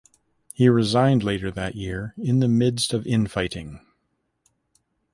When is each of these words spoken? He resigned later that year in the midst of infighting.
He 0.51 0.67
resigned 0.67 1.23
later 1.23 1.51
that 1.51 1.75
year 1.75 2.15
in 2.17 2.39
the 2.39 2.47
midst 2.47 2.91
of 2.91 3.05
infighting. 3.05 3.81